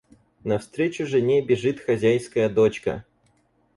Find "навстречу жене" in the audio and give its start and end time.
0.43-1.41